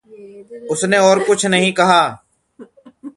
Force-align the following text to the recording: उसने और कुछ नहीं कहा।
उसने 0.71 0.97
और 0.97 1.23
कुछ 1.23 1.45
नहीं 1.45 1.73
कहा। 1.73 2.23